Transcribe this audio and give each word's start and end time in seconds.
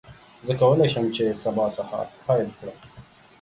زه 0.47 0.53
کولی 0.59 0.87
شم 0.93 1.05
چې 1.15 1.23
سبا 1.43 1.65
سهار 1.75 2.07
پیل 2.25 2.47
کړم. 2.57 2.77